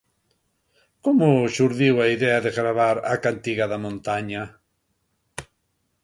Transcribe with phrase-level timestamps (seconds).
[1.05, 4.43] Como xurdiu a idea de gravar a "Cantiga da Montaña"?